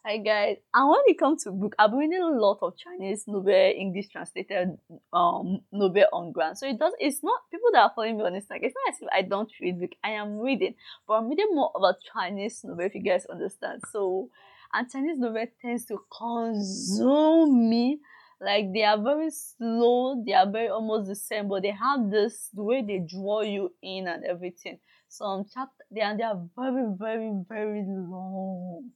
Hi 0.06 0.18
guys, 0.18 0.58
and 0.74 0.90
when 0.90 1.00
it 1.08 1.20
comes 1.20 1.44
to 1.44 1.52
book, 1.52 1.76
I've 1.78 1.90
been 1.90 2.00
reading 2.00 2.22
a 2.22 2.40
lot 2.40 2.60
of 2.62 2.78
Chinese 2.78 3.26
novel, 3.28 3.74
English 3.76 4.08
translated 4.10 4.78
um 5.12 5.60
novel 5.72 6.06
on 6.14 6.32
ground. 6.32 6.58
So 6.58 6.68
it 6.68 6.80
does. 6.80 6.94
It's 7.00 7.22
not 7.24 7.42
people 7.52 7.70
that 7.74 7.82
are 7.82 7.92
following 7.94 8.18
me 8.18 8.24
on 8.24 8.34
Instagram. 8.34 8.64
It's 8.64 8.76
not 8.76 8.94
as 8.94 9.02
if 9.02 9.08
I 9.12 9.24
don't 9.24 9.52
read 9.60 9.80
book. 9.80 9.92
I 10.04 10.12
am 10.12 10.38
reading, 10.38 10.76
but 11.08 11.16
I'm 11.16 11.28
reading 11.28 11.50
more 11.52 11.72
about 11.76 11.96
Chinese 12.14 12.62
novel. 12.64 12.86
If 12.86 12.96
you 12.96 13.02
guys 13.02 13.26
understand, 13.26 13.82
so 13.92 14.30
and 14.74 14.90
Chinese 14.90 15.18
novel 15.18 15.46
tends 15.62 15.86
to 15.86 16.00
consume 16.16 17.70
me. 17.70 18.00
Like 18.40 18.72
they 18.72 18.84
are 18.84 19.02
very 19.02 19.32
slow, 19.32 20.24
they 20.26 20.34
are 20.34 20.50
very 20.50 20.70
almost 20.70 21.10
the 21.10 21.16
same, 21.16 21.50
but 21.50 21.64
they 21.64 21.72
have 21.72 22.10
this 22.10 22.50
the 22.54 22.64
way 22.64 22.82
they 22.82 23.00
draw 23.00 23.42
you 23.42 23.74
in 23.82 24.08
and 24.08 24.24
everything. 24.24 24.80
Some 25.10 25.46
chapter 25.54 25.84
they 25.92 26.02
are 26.02 26.16
they 26.16 26.24
are 26.24 26.40
very, 26.56 26.86
very, 26.98 27.32
very 27.50 27.84
long. 27.88 28.92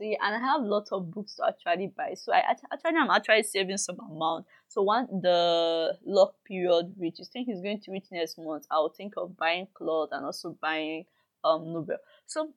Yeah, 0.00 0.16
and 0.22 0.36
I 0.36 0.38
have 0.38 0.62
lots 0.62 0.92
of 0.92 1.10
books 1.10 1.34
to 1.36 1.46
actually 1.48 1.92
buy. 1.96 2.14
So 2.14 2.32
I 2.32 2.38
actually 2.38 2.96
I'm 2.96 3.10
actually 3.10 3.42
saving 3.42 3.78
some 3.78 3.98
amount. 3.98 4.46
So 4.68 4.82
once 4.82 5.08
the 5.10 5.96
lock 6.06 6.34
period 6.46 6.94
reaches, 6.98 7.28
I 7.28 7.32
think 7.32 7.48
it's 7.48 7.60
going 7.60 7.80
to 7.80 7.90
reach 7.90 8.06
next 8.12 8.38
month. 8.38 8.66
I'll 8.70 8.90
think 8.90 9.14
of 9.16 9.36
buying 9.36 9.66
clothes 9.74 10.10
and 10.12 10.24
also 10.24 10.56
buying 10.60 11.04
um 11.42 11.72
novel. 11.72 11.96
So 12.26 12.52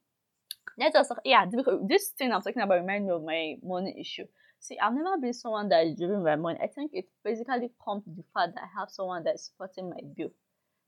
let 0.77 0.95
us 0.95 1.09
yeah 1.25 1.45
this 1.87 2.09
thing 2.17 2.31
i'm 2.31 2.41
talking 2.41 2.61
about 2.61 2.79
reminds 2.79 3.05
me 3.05 3.13
of 3.13 3.23
my 3.23 3.55
money 3.63 3.95
issue 3.99 4.25
see 4.59 4.77
i've 4.79 4.93
never 4.93 5.17
been 5.17 5.33
someone 5.33 5.69
that 5.69 5.85
is 5.85 5.97
driven 5.97 6.23
by 6.23 6.35
money 6.35 6.59
i 6.61 6.67
think 6.67 6.91
it 6.93 7.05
basically 7.23 7.69
comes 7.83 8.03
to 8.03 8.09
the 8.11 8.23
fact 8.33 8.53
that 8.55 8.63
i 8.63 8.79
have 8.79 8.89
someone 8.89 9.23
that 9.23 9.35
is 9.35 9.45
supporting 9.45 9.89
my 9.89 9.99
bill 10.15 10.29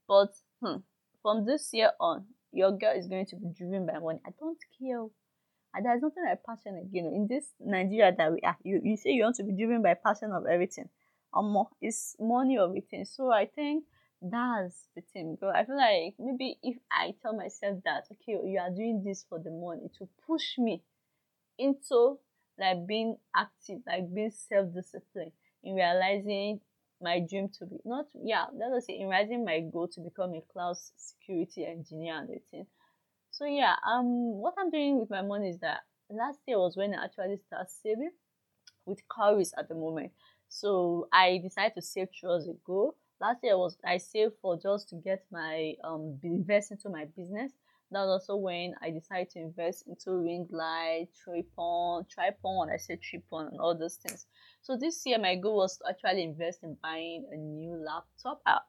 but 0.08 0.30
hmm, 0.62 0.78
from 1.22 1.44
this 1.44 1.70
year 1.72 1.90
on 2.00 2.24
your 2.52 2.72
girl 2.72 2.96
is 2.96 3.06
going 3.08 3.26
to 3.26 3.36
be 3.36 3.46
driven 3.56 3.86
by 3.86 3.98
money 3.98 4.20
i 4.26 4.30
don't 4.38 4.58
care 4.78 5.04
there's 5.82 6.02
nothing 6.02 6.24
like 6.28 6.44
passion 6.44 6.76
again. 6.78 7.06
In 7.06 7.26
this 7.28 7.46
nigeria 7.60 8.14
that 8.16 8.32
we 8.32 8.40
are 8.40 8.56
you, 8.62 8.80
you 8.82 8.96
say 8.96 9.10
you 9.10 9.22
want 9.24 9.36
to 9.36 9.44
be 9.44 9.52
driven 9.56 9.82
by 9.82 9.94
passion 9.94 10.32
of 10.32 10.46
everything. 10.46 10.88
Or 11.32 11.42
more 11.42 11.68
it's 11.80 12.14
money 12.20 12.56
of 12.58 12.70
everything 12.70 13.04
so 13.04 13.32
i 13.32 13.46
think 13.46 13.84
that's 14.22 14.88
the 14.94 15.02
thing. 15.12 15.34
Because 15.34 15.52
I 15.54 15.64
feel 15.64 15.76
like 15.76 16.14
maybe 16.18 16.58
if 16.62 16.76
I 16.90 17.14
tell 17.20 17.34
myself 17.36 17.80
that 17.84 18.04
okay 18.10 18.38
you 18.48 18.58
are 18.58 18.70
doing 18.70 19.02
this 19.04 19.24
for 19.28 19.38
the 19.38 19.50
money 19.50 19.90
to 19.98 20.08
push 20.26 20.56
me 20.58 20.82
into 21.58 22.18
like 22.58 22.86
being 22.86 23.16
active, 23.36 23.80
like 23.86 24.12
being 24.14 24.30
self-disciplined 24.30 25.32
in 25.62 25.74
realizing 25.74 26.60
my 27.02 27.20
dream 27.20 27.48
to 27.58 27.66
be 27.66 27.76
not 27.84 28.06
yeah, 28.22 28.46
let's 28.54 28.86
say 28.86 28.94
in 28.98 29.08
realizing 29.08 29.44
my 29.44 29.60
goal 29.60 29.88
to 29.88 30.00
become 30.00 30.32
a 30.34 30.40
cloud 30.52 30.76
security 30.96 31.66
engineer 31.66 32.14
and 32.14 32.24
everything. 32.30 32.66
So 33.34 33.44
yeah, 33.46 33.74
um 33.84 34.06
what 34.42 34.54
I'm 34.58 34.70
doing 34.70 34.98
with 35.00 35.10
my 35.10 35.22
money 35.22 35.48
is 35.50 35.58
that 35.58 35.80
last 36.08 36.38
year 36.46 36.58
was 36.58 36.76
when 36.76 36.94
I 36.94 37.04
actually 37.04 37.38
started 37.46 37.70
saving 37.82 38.12
with 38.86 39.00
Cowrywise 39.08 39.52
at 39.58 39.68
the 39.68 39.74
moment. 39.74 40.12
So 40.48 41.08
I 41.12 41.38
decided 41.42 41.74
to 41.74 41.82
save 41.82 42.08
two 42.12 42.28
years 42.28 42.48
ago 42.48 42.94
last 43.20 43.40
year 43.42 43.58
was 43.58 43.76
I 43.84 43.98
saved 43.98 44.34
for 44.40 44.56
just 44.56 44.88
to 44.90 44.96
get 44.96 45.24
my 45.32 45.74
um 45.82 46.18
invest 46.22 46.70
into 46.70 46.88
my 46.88 47.06
business. 47.16 47.52
That 47.90 48.04
was 48.06 48.20
also 48.20 48.36
when 48.36 48.74
I 48.82 48.90
decided 48.90 49.30
to 49.30 49.40
invest 49.40 49.84
into 49.88 50.12
ring 50.12 50.46
light, 50.50 51.08
tripod, 51.22 52.08
tripod, 52.08 52.68
I 52.72 52.76
said 52.76 53.00
tripod 53.02 53.52
and 53.52 53.60
all 53.60 53.76
those 53.76 53.96
things. 53.96 54.26
So 54.62 54.76
this 54.76 55.02
year 55.06 55.18
my 55.18 55.34
goal 55.36 55.56
was 55.56 55.76
to 55.78 55.84
actually 55.90 56.22
invest 56.22 56.62
in 56.62 56.76
buying 56.82 57.26
a 57.32 57.36
new 57.36 57.74
laptop. 57.84 58.42
Uh, 58.46 58.60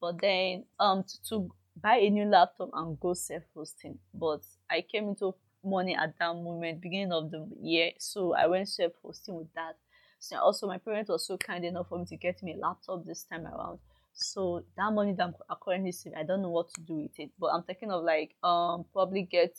but 0.00 0.20
then 0.20 0.64
um 0.78 1.04
to, 1.04 1.22
to 1.28 1.50
buy 1.80 1.96
a 1.96 2.10
new 2.10 2.24
laptop 2.24 2.70
and 2.72 2.98
go 3.00 3.14
self 3.14 3.42
hosting. 3.54 3.98
But 4.14 4.42
I 4.70 4.82
came 4.82 5.08
into 5.08 5.34
money 5.64 5.96
at 5.96 6.18
that 6.18 6.34
moment, 6.34 6.80
beginning 6.80 7.12
of 7.12 7.30
the 7.30 7.48
year. 7.60 7.92
So 7.98 8.34
I 8.34 8.46
went 8.46 8.68
self 8.68 8.92
hosting 9.02 9.36
with 9.36 9.52
that. 9.54 9.76
So 10.18 10.38
also 10.38 10.66
my 10.66 10.78
parents 10.78 11.10
were 11.10 11.18
so 11.18 11.36
kind 11.36 11.64
enough 11.64 11.88
for 11.88 11.98
me 11.98 12.04
to 12.06 12.16
get 12.16 12.42
me 12.42 12.54
a 12.54 12.56
laptop 12.56 13.04
this 13.04 13.24
time 13.24 13.46
around. 13.46 13.78
So 14.14 14.64
that 14.76 14.92
money 14.92 15.14
that 15.14 15.24
I'm 15.24 15.56
currently 15.62 15.92
saving, 15.92 16.18
I 16.18 16.22
don't 16.22 16.42
know 16.42 16.50
what 16.50 16.72
to 16.74 16.80
do 16.80 16.94
with 16.94 17.18
it. 17.18 17.30
But 17.38 17.48
I'm 17.48 17.62
thinking 17.62 17.90
of 17.90 18.04
like 18.04 18.34
um 18.42 18.84
probably 18.92 19.22
get 19.22 19.56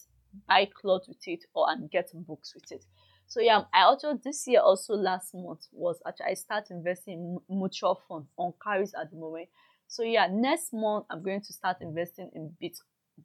buy 0.48 0.66
clothes 0.66 1.08
with 1.08 1.28
it 1.28 1.46
or 1.54 1.70
and 1.70 1.90
get 1.90 2.10
books 2.14 2.54
with 2.56 2.72
it. 2.72 2.86
So 3.28 3.40
yeah, 3.40 3.64
I 3.74 3.82
also 3.84 4.20
this 4.24 4.48
year 4.48 4.60
also 4.62 4.94
last 4.94 5.34
month 5.34 5.68
was 5.72 6.00
actually 6.08 6.28
I 6.28 6.34
start 6.36 6.70
investing 6.70 7.40
in 7.50 7.60
mutual 7.60 8.00
funds 8.08 8.28
on 8.38 8.54
Cowrywise 8.66 8.94
at 9.00 9.10
the 9.12 9.18
moment. 9.18 9.50
So 9.88 10.04
yeah, 10.04 10.28
next 10.32 10.74
month 10.74 11.06
I'm 11.10 11.24
going 11.24 11.42
to 11.42 11.54
start 11.54 11.78
investing 11.82 12.30
in 12.34 12.52
bit 12.60 12.78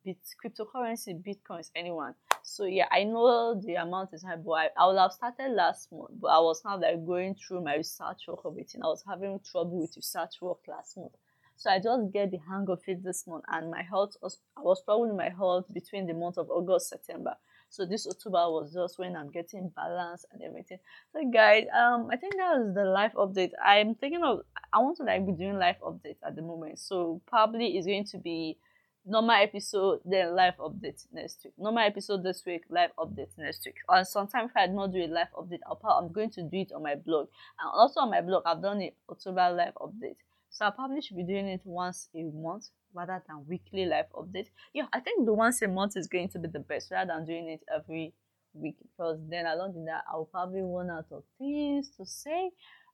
bit 0.04 0.18
cryptocurrency, 0.44 1.22
bitcoins, 1.22 1.70
anyone. 1.74 2.14
So 2.42 2.64
yeah, 2.64 2.86
I 2.90 3.04
know 3.04 3.60
the 3.60 3.74
amount 3.74 4.10
is 4.12 4.22
high, 4.22 4.36
but 4.36 4.52
I, 4.52 4.68
I 4.76 4.86
would 4.86 4.98
have 4.98 5.12
started 5.12 5.52
last 5.52 5.90
month, 5.92 6.12
but 6.20 6.28
I 6.28 6.38
was 6.40 6.62
of 6.64 6.80
like 6.80 7.04
going 7.06 7.34
through 7.34 7.64
my 7.64 7.76
research 7.76 8.22
work 8.26 8.40
of 8.44 8.58
it, 8.58 8.70
and 8.74 8.82
I 8.82 8.86
was 8.86 9.04
having 9.06 9.38
trouble 9.50 9.80
with 9.80 9.96
research 9.96 10.40
work 10.40 10.58
last 10.66 10.96
month. 10.96 11.12
So 11.56 11.70
I 11.70 11.78
just 11.78 12.12
get 12.12 12.30
the 12.30 12.38
hang 12.48 12.66
of 12.68 12.80
it 12.86 13.02
this 13.02 13.26
month, 13.26 13.44
and 13.48 13.70
my 13.70 13.82
health 13.82 14.16
was, 14.22 14.38
I 14.56 14.60
was 14.60 14.80
struggling 14.80 15.10
with 15.10 15.18
my 15.18 15.30
health 15.30 15.66
between 15.72 16.06
the 16.06 16.14
month 16.14 16.38
of 16.38 16.50
August, 16.50 16.88
September. 16.90 17.34
So 17.70 17.84
this 17.84 18.06
October 18.06 18.50
was 18.50 18.72
just 18.72 18.98
when 18.98 19.16
I'm 19.16 19.30
getting 19.30 19.70
balance 19.74 20.24
and 20.32 20.42
everything. 20.42 20.78
So 21.12 21.20
guys, 21.30 21.66
um, 21.76 22.08
I 22.10 22.16
think 22.16 22.34
that 22.36 22.58
was 22.58 22.74
the 22.74 22.84
life 22.84 23.12
update. 23.14 23.50
I'm 23.64 23.94
thinking 23.94 24.22
of 24.24 24.40
I 24.72 24.78
want 24.78 24.96
to 24.98 25.04
like 25.04 25.26
be 25.26 25.32
doing 25.32 25.58
life 25.58 25.76
updates 25.84 26.18
at 26.26 26.36
the 26.36 26.42
moment. 26.42 26.78
So 26.78 27.20
probably 27.26 27.76
it's 27.76 27.86
going 27.86 28.06
to 28.06 28.18
be 28.18 28.58
normal 29.06 29.36
episode, 29.36 30.00
then 30.04 30.34
live 30.34 30.56
update 30.58 31.06
next 31.12 31.40
week. 31.44 31.54
Normal 31.58 31.84
episode 31.84 32.22
this 32.22 32.42
week, 32.46 32.64
live 32.68 32.90
update 32.98 33.36
next 33.38 33.64
week. 33.64 33.76
And 33.88 34.06
sometimes 34.06 34.50
if 34.50 34.56
I 34.56 34.66
do 34.66 34.74
not 34.74 34.92
do 34.92 35.04
a 35.04 35.06
live 35.06 35.28
update, 35.36 35.60
I'll 35.66 35.80
I'm 35.84 36.12
going 36.12 36.30
to 36.30 36.42
do 36.42 36.58
it 36.58 36.72
on 36.74 36.82
my 36.82 36.94
blog. 36.94 37.28
And 37.60 37.70
also 37.72 38.00
on 38.00 38.10
my 38.10 38.20
blog, 38.20 38.42
I've 38.46 38.62
done 38.62 38.80
an 38.80 38.90
October 39.08 39.50
live 39.50 39.74
update. 39.74 40.16
So 40.50 40.66
I 40.66 40.70
probably 40.70 41.00
should 41.00 41.16
be 41.16 41.24
doing 41.24 41.46
it 41.46 41.60
once 41.64 42.08
a 42.14 42.22
month 42.22 42.68
rather 42.94 43.22
than 43.26 43.46
weekly 43.46 43.86
life 43.86 44.06
update. 44.14 44.48
Yeah, 44.72 44.86
I 44.92 45.00
think 45.00 45.26
the 45.26 45.32
once 45.32 45.62
a 45.62 45.68
month 45.68 45.96
is 45.96 46.06
going 46.06 46.28
to 46.30 46.38
be 46.38 46.48
the 46.48 46.60
best 46.60 46.90
rather 46.90 47.12
than 47.14 47.26
doing 47.26 47.48
it 47.48 47.60
every 47.74 48.14
week 48.54 48.76
because 48.82 49.18
then 49.28 49.46
along 49.46 49.74
with 49.74 49.86
that 49.86 50.04
I'll 50.10 50.24
probably 50.24 50.62
run 50.62 50.90
out 50.90 51.06
of 51.10 51.24
things 51.38 51.90
to 51.96 52.04
say. 52.04 52.50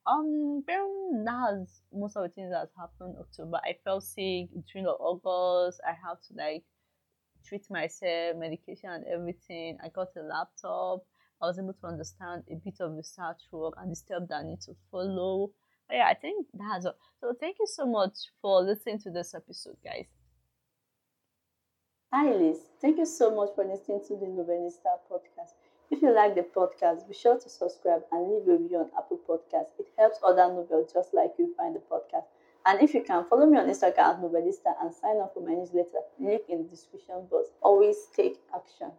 Um, 0.06 0.62
that's 0.66 1.80
most 1.92 2.16
of 2.16 2.24
the 2.24 2.28
things 2.28 2.50
that 2.50 2.68
happened 2.76 3.16
October. 3.18 3.58
I 3.64 3.76
felt 3.84 4.04
sick 4.04 4.48
between 4.54 4.86
August. 4.86 5.80
I 5.86 5.92
have 6.06 6.20
to 6.28 6.34
like 6.36 6.64
treat 7.46 7.70
myself, 7.70 8.36
medication 8.36 8.90
and 8.90 9.04
everything. 9.06 9.78
I 9.82 9.88
got 9.88 10.08
a 10.16 10.22
laptop. 10.22 11.04
I 11.42 11.46
was 11.46 11.58
able 11.58 11.74
to 11.74 11.86
understand 11.86 12.44
a 12.50 12.54
bit 12.56 12.76
of 12.80 12.92
research 12.92 13.42
work 13.50 13.74
and 13.78 13.90
the 13.90 13.96
steps 13.96 14.28
that 14.28 14.40
I 14.40 14.44
need 14.44 14.60
to 14.62 14.72
follow. 14.90 15.50
But 15.88 15.96
yeah, 15.96 16.06
I 16.08 16.14
think 16.14 16.46
that's 16.54 16.86
all. 16.86 16.96
So 17.20 17.34
thank 17.38 17.56
you 17.60 17.66
so 17.66 17.86
much 17.86 18.14
for 18.40 18.62
listening 18.62 18.98
to 19.00 19.10
this 19.10 19.34
episode, 19.34 19.76
guys. 19.84 20.06
Hi, 22.12 22.32
Liz. 22.32 22.58
Thank 22.80 22.98
you 22.98 23.06
so 23.06 23.34
much 23.34 23.50
for 23.54 23.64
listening 23.64 24.00
to 24.06 24.14
the 24.14 24.26
Novelista 24.26 25.00
podcast. 25.10 25.54
If 25.90 26.00
you 26.00 26.14
like 26.14 26.34
the 26.34 26.42
podcast, 26.42 27.06
be 27.08 27.14
sure 27.14 27.38
to 27.38 27.48
subscribe 27.48 28.02
and 28.12 28.30
leave 28.30 28.48
a 28.48 28.52
review 28.52 28.78
on 28.78 28.90
Apple 28.96 29.20
Podcasts. 29.28 29.78
It 29.78 29.88
helps 29.98 30.18
other 30.24 30.46
novels 30.46 30.92
just 30.92 31.12
like 31.12 31.32
you 31.38 31.52
find 31.56 31.74
the 31.74 31.80
podcast. 31.80 32.26
And 32.66 32.80
if 32.80 32.94
you 32.94 33.02
can, 33.02 33.24
follow 33.28 33.46
me 33.46 33.58
on 33.58 33.66
Instagram 33.66 33.98
at 33.98 34.22
Novelista 34.22 34.74
and 34.80 34.94
sign 34.94 35.20
up 35.20 35.34
for 35.34 35.40
my 35.40 35.54
newsletter. 35.54 36.00
Link 36.18 36.42
in 36.48 36.62
the 36.62 36.68
description 36.68 37.26
box. 37.30 37.48
Always 37.60 37.96
take 38.16 38.38
action. 38.54 38.92